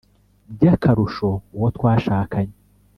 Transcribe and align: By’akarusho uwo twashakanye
By’akarusho 0.57 1.29
uwo 1.55 1.67
twashakanye 1.75 2.55